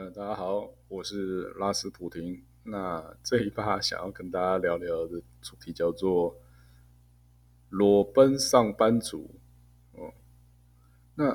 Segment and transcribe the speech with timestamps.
[0.00, 2.40] 嗯，大家好，我是拉斯普廷。
[2.62, 6.38] 那这一趴想要跟大家聊聊的主题叫做
[7.68, 9.28] 裸奔上班族。
[9.94, 10.14] 哦，
[11.16, 11.34] 那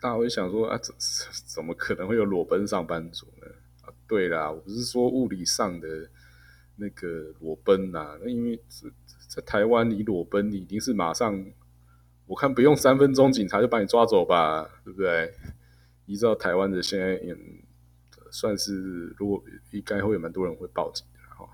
[0.00, 0.94] 大家会想说啊，怎
[1.44, 3.48] 怎么可能会有裸奔上班族呢？
[3.82, 6.08] 啊，对啦，我不是说物理上的
[6.76, 8.88] 那个裸奔呐，那因为在
[9.28, 11.44] 在台湾你裸奔，你一定是马上，
[12.26, 15.34] 我看不用三分钟，警察就把你抓走吧，对不对？
[16.06, 17.62] 依照台湾的现在嗯。
[18.30, 21.48] 算是，如果应该会有蛮多人会报警的哈。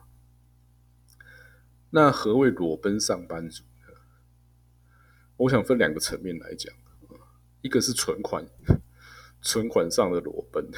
[1.90, 3.94] 那何谓裸奔上班族呢？
[5.38, 6.74] 我想分两个层面来讲，
[7.62, 8.46] 一个是存款，
[9.40, 10.68] 存款上的裸奔，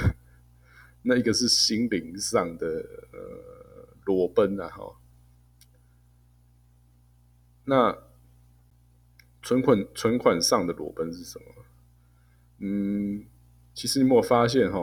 [1.02, 2.66] 那一个是心灵上的
[3.12, 4.96] 呃裸奔啊哈。
[7.64, 7.98] 那
[9.42, 11.44] 存款存款上的裸奔是什么？
[12.58, 13.26] 嗯，
[13.74, 14.78] 其实你有没有发现哈？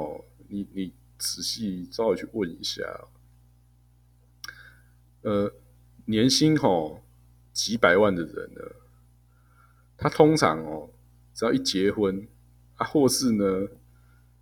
[0.50, 0.94] 你你。
[1.18, 2.84] 仔细稍微去问一下，
[5.21, 5.54] 呃，
[6.05, 7.02] 年薪哈
[7.54, 8.62] 几百万的人呢，
[9.98, 10.90] 他通常哦，
[11.34, 12.27] 只要一结婚
[12.76, 13.68] 啊，或是呢，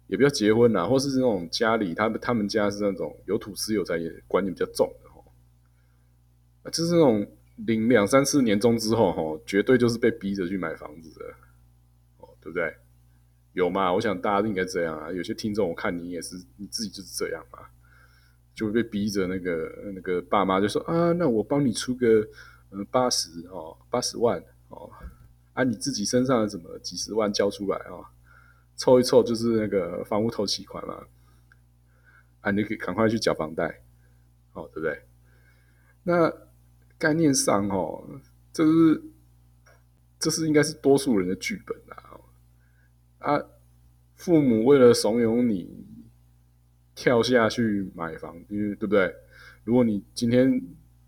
[0.08, 5.24] 也不要结婚啦，或是那种家里他们他们家是那种有土司有财也观念比较重的哈，
[6.64, 7.26] 啊，就是那种
[7.58, 11.26] 领两三次年终之后哈，绝对就是被逼着去买房子的，
[12.18, 12.76] 哦，对不对？
[13.54, 13.94] 有吗？
[13.94, 15.12] 我想大家应该这样啊。
[15.12, 17.60] 有些听众，我看你也是，你自己就是这样嘛，
[18.56, 22.28] 就会被逼着那个那个爸妈就说啊，那我帮你出个
[22.72, 24.90] 呃八十哦，八十万哦，
[25.54, 28.10] 啊你自己身上的怎么几十万交出来啊，
[28.76, 31.06] 凑一凑就是那个房屋头期款嘛，
[32.42, 33.84] 啊你可以赶快去缴房贷，
[34.54, 35.00] 哦对不对？
[36.04, 36.34] 那
[36.98, 38.04] 概念上哦，
[38.52, 39.04] 这是
[40.18, 42.13] 这是应该是多数人的剧本啊。
[43.24, 43.42] 啊，
[44.16, 45.86] 父母为了怂恿你
[46.94, 49.14] 跳下去买房，因为对不对？
[49.64, 50.62] 如果你今天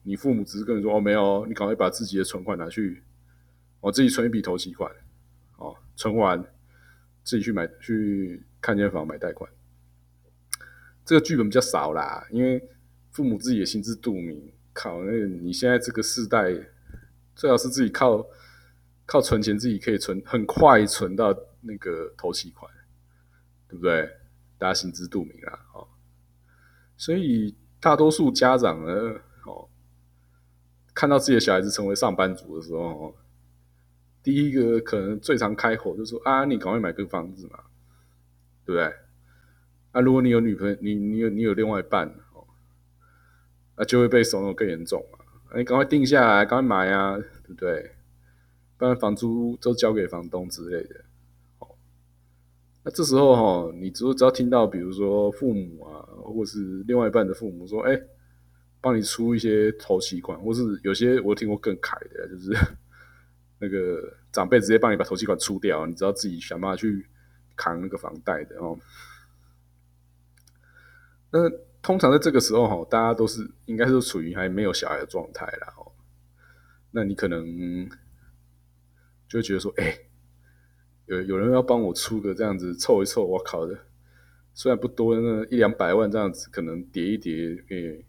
[0.03, 3.03] 你父母只是跟你说哦没有，你赶快把自己的存款拿去，
[3.81, 4.89] 我自己存一笔投期款，
[5.57, 6.41] 哦，存完
[7.23, 9.51] 自己去买去看间房买贷款，
[11.03, 12.63] 这个剧本比较少啦，因为
[13.11, 16.55] 父母自己也心知肚明，靠，那你现在这个世代
[17.35, 18.25] 最好是自己靠
[19.05, 21.35] 靠存钱，自己可以存很快存到。
[21.67, 22.71] 那个投期款，
[23.67, 24.07] 对不对？
[24.59, 25.87] 大家心知肚明啊，哦，
[26.95, 28.91] 所以大多数家长呢，
[29.47, 29.67] 哦，
[30.93, 33.17] 看到自己的小孩子成为上班族的时候，
[34.21, 37.57] 第一个可能最常开口就说：“啊，你赶快买个房子嘛，
[38.63, 38.83] 对不对？”
[39.93, 42.45] 啊如果你有女朋友，你你有你有另外一半，哦，
[43.75, 45.25] 那就会被怂恿更严重嘛。
[45.57, 47.95] 你赶快定下来，赶快买啊，对不对？
[48.77, 50.95] 不然房租都交给房东之类的。
[51.59, 51.67] 哦
[52.83, 57.99] 那这时候哈，你只只要听到，比如说父母啊，或是另外一半的父母说：“哎，
[58.79, 62.53] 帮你出一些头期款，或是有些我听过更凯的，就是
[63.57, 67.07] 那个长辈直接帮你把头期款出掉，你只要自己想办法去
[67.55, 68.77] 扛那个房贷的哦。”
[71.33, 71.49] 那
[71.81, 75.91] 通常在这个时候哈，大家都是应该是处于还没有小孩的状态啦哦。
[76.91, 77.89] 那你可能
[79.35, 79.99] 就觉得说：“哎。”
[81.07, 83.77] 有有人要帮我出个这样子凑一凑，我靠的，
[84.55, 88.03] 虽然不多，那一两百万这样子，可能叠一叠，诶，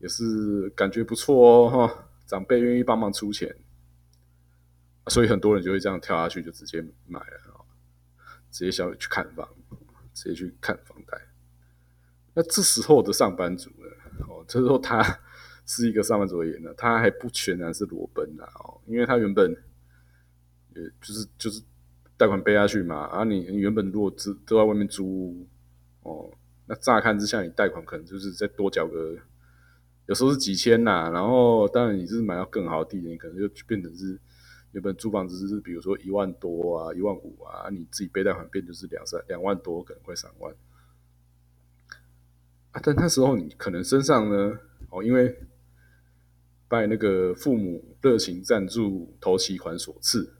[0.00, 3.54] 也是感觉不错哦，哈，长辈愿意帮忙出钱，
[5.06, 7.64] 所以很多人就会这样跳下去，就直接买了，
[8.50, 9.48] 直接想去看房，
[10.12, 11.16] 直接去看房贷。
[12.34, 13.86] 那这时候的上班族呢，
[14.28, 15.00] 哦，这时候他
[15.64, 19.56] 是一个上班族而言呢，他还不全然是裸奔的哦，因为他原本，
[20.74, 21.62] 呃，就是就是。
[22.16, 25.46] 贷款背下去嘛，啊，你原本如果只都在外面租，
[26.02, 26.30] 哦，
[26.66, 29.16] 那乍看之下你贷款可能就是再多缴个，
[30.04, 34.20] 有时候是几千呐，然后当然你是买到更好的地点，可能就变成是
[34.72, 40.54] 原本租房子是比如说一万多啊，一万五啊，你自己背贷款变就是两三两万多，可能快三万，
[42.72, 44.58] 啊，但那时候你可能身上呢，
[44.90, 45.38] 哦，因为
[46.68, 50.34] 拜那个父母热情赞助投期款所赐。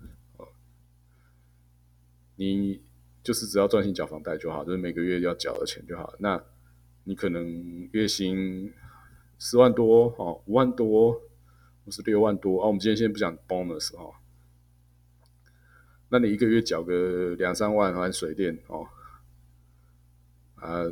[2.40, 2.80] 你
[3.22, 6.14] 就是只要专心缴房贷就好，就是每个月要缴的钱就好。
[6.20, 6.42] 那
[7.04, 8.72] 你可能月薪
[9.38, 11.12] 十万多哦，五万多
[11.84, 12.66] 或是六万多啊。
[12.66, 14.14] 我们今天先不讲 bonus 哦，
[16.08, 18.86] 那你一个月缴个两三万还水电哦，
[20.54, 20.90] 啊，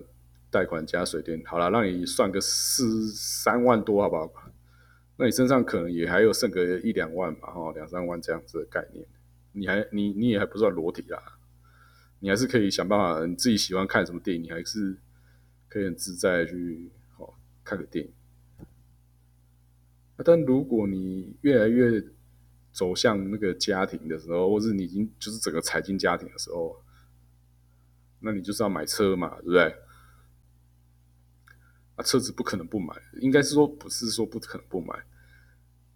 [0.50, 4.30] 贷款加水电，好了，让你算个四三万多好不好？
[5.16, 9.06] 那你身上可能也还有剩个一两万嘛，哈，两三万这样子的概念，
[9.52, 11.36] 你还你你也还不算裸体啦。
[12.20, 14.96] 你还是可以想办法，你自己喜欢看什么电影，你还是
[15.68, 17.32] 可以很自在去哦
[17.64, 18.12] 看个电影。
[20.24, 22.02] 但如果你越来越
[22.72, 26.82] 走向那个家庭的时候，或是你已经就是整个财经家庭的时候，
[28.18, 29.76] 那你就是要买车嘛，对不对？
[31.94, 34.92] 啊，车子不可能不买，应该是说不是说不可能不买，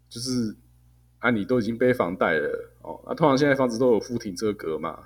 [0.09, 0.55] 就是
[1.19, 3.03] 啊，你都已经背房贷了哦。
[3.07, 5.05] 那通常现在房子都有附停车格嘛，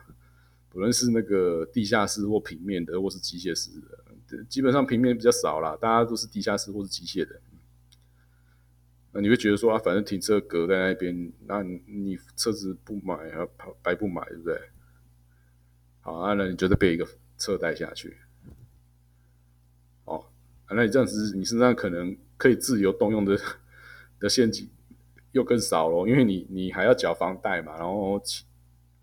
[0.76, 3.70] 不论是那个地下室或平面的，或是机械式
[4.28, 7.40] 的，基本上平面比较少啦，大家都是地下室或是机械的。
[9.12, 13.48] 那你会觉得说啊，反正停车格在那边，那你车子不买啊，
[13.82, 14.60] 白不买，对不对？
[16.02, 17.08] 好啊，那你就得背一个
[17.38, 18.18] 车贷下去。
[20.04, 20.26] 哦，
[20.68, 23.40] 那你这样子，你身上可能可以自由动用的
[24.20, 24.68] 的现金
[25.32, 28.20] 又更少了，因为你你还要缴房贷嘛，然后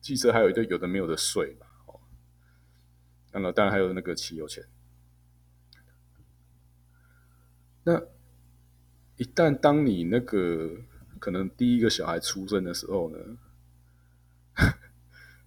[0.03, 1.99] 汽车还有一堆有的没有的税嘛，哦，
[3.31, 4.63] 那么当然还有那个汽油钱，
[7.85, 8.03] 那。
[9.15, 10.75] 一旦当你那个
[11.19, 13.37] 可能第一个小孩出生的时候呢，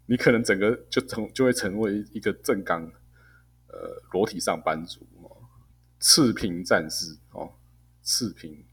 [0.06, 2.84] 你可能整个就成就会成为一个正刚
[3.66, 5.36] 呃裸体上班族哦，
[5.98, 7.54] 赤贫战士哦，
[8.04, 8.64] 赤贫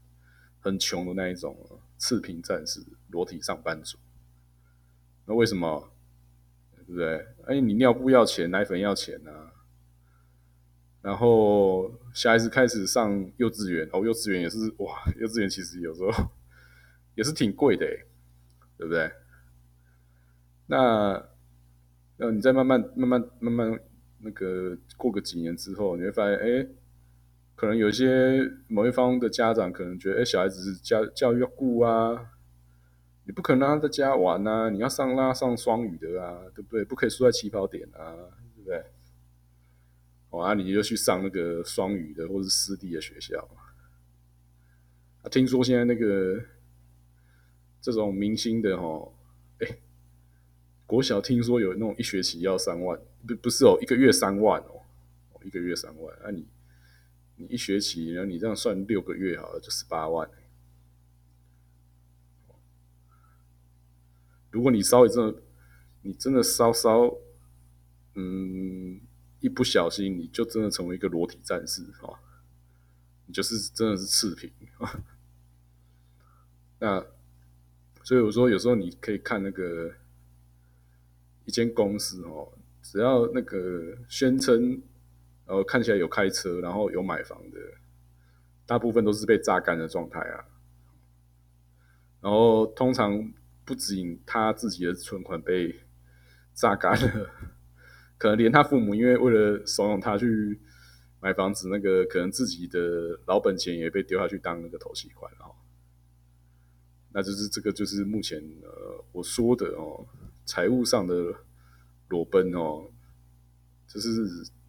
[0.60, 1.58] 很穷的那一种
[1.98, 3.98] 赤贫战士裸体上班族。
[5.26, 5.90] 那为什么？
[6.76, 7.26] 对不对？
[7.46, 9.52] 哎，你尿布要钱，奶粉要钱啊。
[11.00, 16.10] 然后小孩子开始上幼稚园，哦，幼稚园也是哇，幼稚园其实有时候
[17.14, 17.86] 也是挺贵的，
[18.76, 19.10] 对不对？
[20.66, 21.26] 那
[22.16, 23.80] 那你再慢慢慢慢慢慢
[24.20, 26.66] 那个过个几年之后，你会发现，哎，
[27.54, 32.32] 可能有些某一方的家长可能觉得，哎，小孩子是教教育要顾啊，
[33.26, 36.84] 你不可能让他在家玩啊，你要上拉上双语的啊，对不对？
[36.84, 38.14] 不可以输在起跑点啊，
[38.54, 38.84] 对不对？
[40.30, 43.48] 啊，你就去上那个双语的或是私立的学校。
[45.22, 46.38] 啊，听说现在那个
[47.80, 49.10] 这种明星的哈，
[49.60, 49.78] 哎，
[50.86, 54.82] 国小听说有那种一学期要三万，不不是哦，一个月三万哦，
[55.44, 56.14] 一个月三万。
[56.22, 56.46] 那你
[57.36, 60.28] 你一学期，然后你这样算六个月好了，就十八万。
[64.54, 65.42] 如果你稍微真的，
[66.00, 67.14] 你真的稍稍，
[68.14, 69.00] 嗯。
[69.40, 72.16] 一不小心，你就真的成为一个裸体战士啊！
[73.26, 75.04] 你就是真的是赤贫啊！
[76.78, 77.06] 那
[78.02, 79.92] 所以我说，有时候你可以看那个
[81.44, 84.80] 一间公司哦，只要那个宣称，
[85.44, 87.58] 然后看起来有开车，然后有买房的，
[88.64, 90.46] 大部分都是被榨干的状态啊。
[92.22, 93.30] 然后通常
[93.64, 95.80] 不仅他自己的存款被
[96.52, 97.30] 榨干了。
[98.16, 100.60] 可能连他父母，因为为了怂恿他去
[101.20, 105.54] 买房子，那个可能自己的老本钱也被丢下去当那个投期款哦。
[107.12, 110.06] 那就是这个，就是目前呃我说的哦，
[110.44, 111.34] 财务上的
[112.08, 112.90] 裸奔哦，
[113.86, 114.10] 就是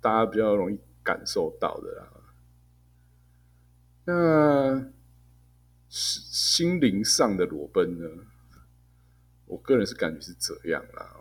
[0.01, 2.11] 大家比较容易感受到的啦。
[4.05, 4.91] 那
[5.87, 6.23] 心
[6.69, 8.07] 心灵上的裸奔呢？
[9.45, 11.15] 我个人是感觉是这样啦。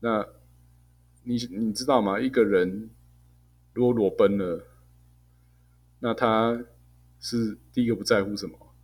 [0.00, 0.26] 那。
[1.22, 2.18] 你你知道吗？
[2.18, 2.88] 一个人
[3.74, 4.64] 如果裸奔了，
[5.98, 6.64] 那他
[7.20, 8.74] 是第一个不在乎什么？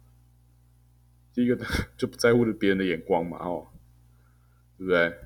[1.33, 1.59] 第一个
[1.97, 3.69] 就不在乎别人的眼光嘛，哦，
[4.77, 5.19] 对不对？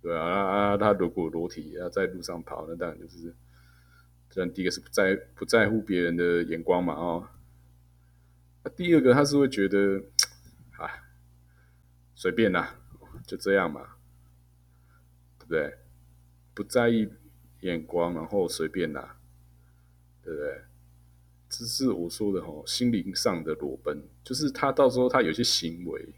[0.00, 0.76] 对啊啊！
[0.78, 3.34] 他如果裸体要在路上跑，那当然就是，
[4.30, 7.28] 这样第一个是不在不在乎别人的眼光嘛，哦。
[8.64, 10.02] 那第二个他是会觉得，
[12.16, 12.74] 随便啦，
[13.24, 13.82] 就这样嘛，
[15.38, 15.78] 对不对？
[16.54, 17.08] 不在意
[17.60, 19.18] 眼光，然后随便啦，
[20.22, 20.62] 对不对？
[21.48, 26.08] 这是我说的吼，心灵上的裸奔，就是他到时候他有些行为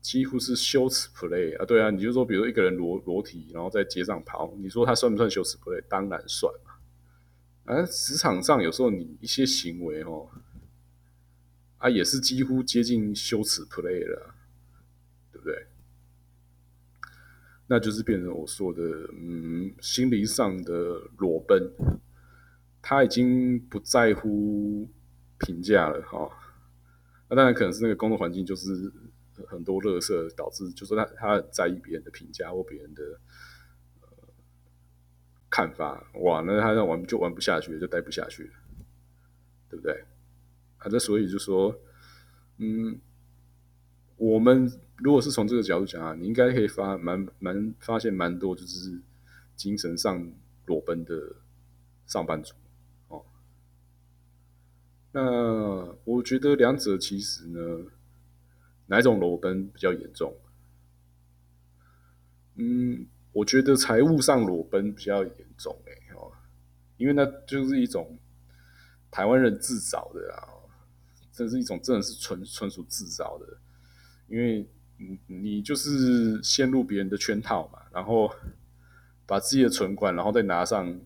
[0.00, 5.82] 几乎是羞耻 play 啊，对啊，你就说，比如一个人裸裸体，然后在街上跑，你说他算不算羞耻 play？
[5.88, 6.76] 当然算嘛。
[7.64, 10.30] 而职场上有时候你一些行为哦，
[11.78, 14.34] 啊，也是几乎接近羞耻 play 了，
[15.32, 15.66] 不对？
[17.70, 18.82] 那就是变成我说的，
[19.12, 20.72] 嗯，心灵上的
[21.18, 21.70] 裸奔，
[22.80, 24.88] 他已经不在乎
[25.38, 26.30] 评价了哈。
[27.28, 28.90] 那当然可能是那个工作环境就是
[29.46, 33.02] 很多乐色，导致就说他他很在意别人的评价或别人的
[34.00, 34.08] 呃
[35.50, 38.50] 看法，哇，那他让玩就玩不下去，就待不下去了，
[39.68, 39.92] 对不对？
[40.78, 41.78] 啊，那所以就说，
[42.56, 42.98] 嗯，
[44.16, 49.00] 我们如果是从这个角度讲啊，你应该可以发蛮蛮发现蛮多，就是
[49.54, 50.32] 精神上
[50.66, 51.36] 裸奔的
[52.04, 52.52] 上班族
[53.06, 53.24] 哦。
[55.12, 57.86] 那我觉得两者其实呢，
[58.86, 60.36] 哪一种裸奔比较严重？
[62.56, 66.32] 嗯，我觉得财务上裸奔比较严重哎哦，
[66.96, 68.18] 因为那就是一种
[69.12, 70.42] 台湾人自找的啊，
[71.30, 73.58] 这是一种真的是纯纯属自找的，
[74.26, 74.68] 因为。
[75.00, 78.28] 你你就是陷入别人的圈套嘛，然后
[79.24, 81.00] 把自己的存款，然后再拿上，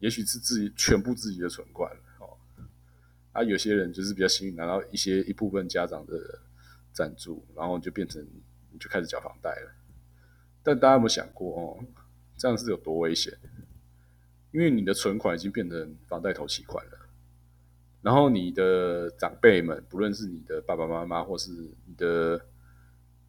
[0.00, 2.36] 也许是自己全部自己的存款哦。
[3.32, 6.40] 啊，有些人就是比较幸运，拿到一些一部分家长的
[6.92, 8.20] 赞助，然后就变成
[8.72, 9.72] 你就开始缴房贷了。
[10.64, 11.84] 但大家有没有想过哦，
[12.36, 13.32] 这样是有多危险？
[14.50, 16.98] 因为你的存款已经变成房贷头期款了，
[18.02, 21.52] 然后你的长辈们，不论是你的爸爸妈妈，或是
[21.86, 22.44] 你的。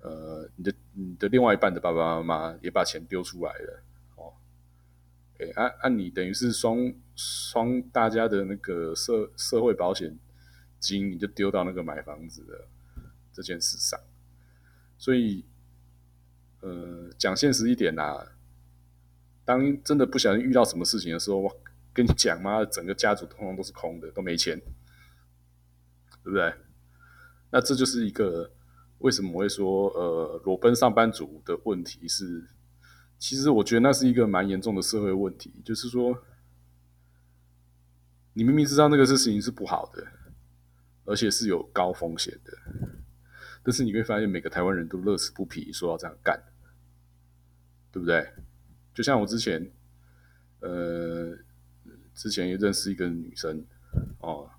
[0.01, 3.84] 呃，你的你的另外一半的爸爸妈妈也把钱丢出来了，
[4.15, 4.34] 哦，
[5.38, 10.17] 哎，按按你等于是双双大家的那个社社会保险
[10.79, 12.67] 金，你就丢到那个买房子的
[13.31, 14.00] 这件事上，
[14.98, 15.46] 所以，
[16.62, 18.25] 呃，讲现实一点呐，
[19.46, 21.62] 当真的不小心遇到什么事情的时候，我
[21.93, 24.60] 跟你讲嘛，整个家族通通都是空的，都没钱，
[26.24, 26.51] 对不对？
[27.51, 28.51] 那这就是一个。
[29.01, 32.48] 为什么会说呃裸奔上班族的问题是？
[33.24, 36.24] 其实我觉得那是一个蛮严重的社会问题，就是说，
[38.34, 40.08] 你明明知道那个事情是不好的，
[41.05, 42.51] 而且是有高风险的，
[43.62, 46.41] 但是你会发现每个台湾人都乐此不疲，说要这样干，
[47.91, 48.27] 对不对？
[48.91, 49.72] 就像我之前，
[50.62, 51.38] 呃，
[52.15, 53.63] 之前也认识一个女生，
[54.22, 54.50] 哦，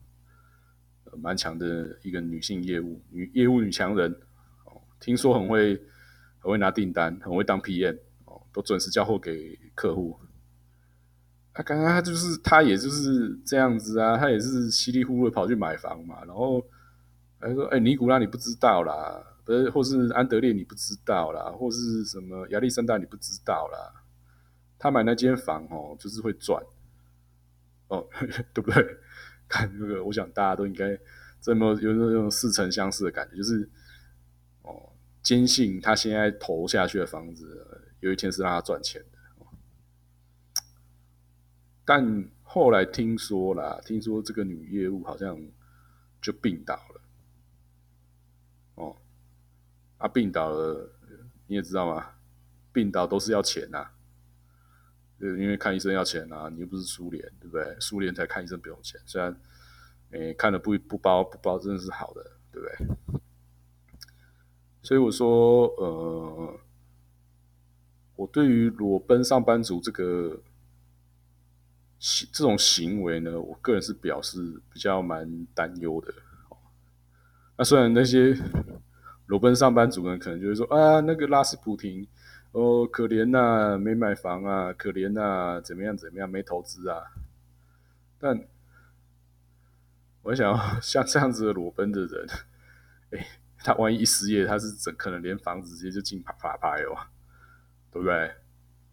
[1.18, 4.16] 蛮强的一个女性业务女业务女强人。
[5.02, 5.74] 听说很会，
[6.38, 10.16] 很会拿订单，很会当 PM 哦，都准时交货给客户。
[11.52, 16.24] 他刚刚他就是他，也就是这样子啊，他也是稀里糊涂跑去买房嘛。
[16.24, 16.64] 然后
[17.40, 24.02] 他说：“哎，尼古拉你不知道啦，不是，或是安德烈你不知道啦，或是什么亚历山大你不知道啦。
[24.78, 26.62] 他买那间房哦，就是会赚
[27.88, 28.08] 哦，
[28.54, 28.96] 对不对？
[29.48, 30.98] 看那个，我想大家都应该
[31.40, 33.68] 这么有那种似曾相识的感觉，就是
[34.62, 34.88] 哦。”
[35.22, 39.18] 坚信他现在投下去的房子，有一天是让他赚钱的。
[41.84, 45.40] 但后来听说啦，听说这个女业务好像
[46.20, 47.00] 就病倒了。
[48.74, 48.96] 哦，
[49.98, 50.90] 啊，病倒了，
[51.46, 52.14] 你也知道吗？
[52.72, 53.86] 病倒都是要钱呐，
[55.18, 56.48] 因为看医生要钱呐。
[56.52, 57.76] 你又不是苏联，对不对？
[57.80, 59.36] 苏联才看医生不用钱，虽然，
[60.10, 63.11] 诶，看了不不包不包，真的是好的，对不对？
[64.82, 66.58] 所以我说，呃，
[68.16, 70.40] 我对于裸奔上班族这个
[72.00, 76.12] 行这种行为呢，我个人是表示比较蛮担忧的。
[77.56, 78.36] 那虽然那些
[79.26, 82.06] 裸奔上班族呢，可能就会说啊，那个拉斯普廷
[82.50, 87.04] 哦，可怜呐，没买房啊，可怜呐，怎么样怎么样，没投资啊。
[88.18, 88.48] 但
[90.22, 92.26] 我想， 像这样子的裸奔的人，
[93.12, 93.41] 哎。
[93.62, 96.96] 他万一一失业，他是怎可能连房子直接就进法法拍哦，
[97.90, 98.32] 对不对？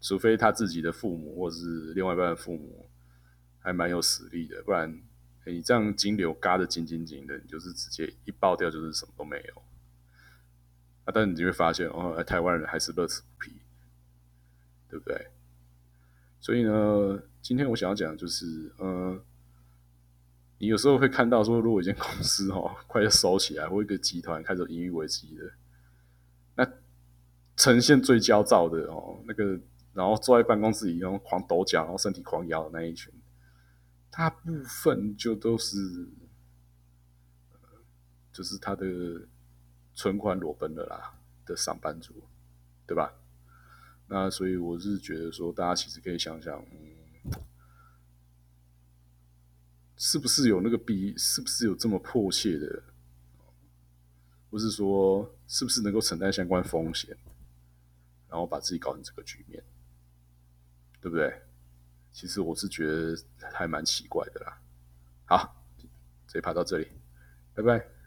[0.02, 2.90] 除非他自己的父母或者是另外一半的父母
[3.60, 5.02] 还蛮有实力的，不然
[5.46, 9.62] 你这样金流嘎的紧紧紧的，你就是直接一爆掉就是什么都没有。
[11.06, 13.54] 啊，但你就会发现哦，台湾人还是乐此不疲，
[14.90, 15.28] 对不对？
[16.40, 19.22] 所以呢，今天我想要讲的就是，嗯。
[20.60, 25.52] 你有时候会看到说，如果一间公司哦快要收起来，或一个集团开始盈余危机的，
[26.56, 26.70] 那
[27.56, 29.58] 呈现最焦躁的哦，那个
[29.94, 33.14] 然后坐在办公室里然后狂抖脚，然后身体狂摇的那一群，
[34.12, 35.78] 大部分就都是，
[38.34, 38.86] 就是他的
[39.94, 41.14] 存款裸奔的啦
[41.46, 42.14] 的上班族，
[42.86, 43.14] 对吧？
[44.08, 47.32] 那所以我是觉得说，大家其实可以想想，嗯。
[50.00, 51.14] 是不是有那个逼？
[51.16, 52.84] 是不是有这么迫切的？
[54.50, 57.16] 或是说是不是能够承担相关风险，
[58.28, 59.64] 然后把自己搞成这个局面，
[61.00, 61.42] 对不对？
[62.12, 63.16] 其实我是觉得
[63.54, 64.60] 还蛮奇怪的啦。
[65.26, 65.64] 好，
[66.28, 66.88] 这一趴到这里，
[67.54, 67.99] 拜拜。